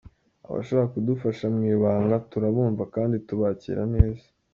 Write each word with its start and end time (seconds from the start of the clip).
Abashaka 0.47 0.91
kudufasha 0.93 1.45
mu 1.55 1.61
ibanga 1.73 2.15
turabumva, 2.31 2.83
kandi 2.95 3.15
tubakira 3.27 3.81
neza. 3.95 4.25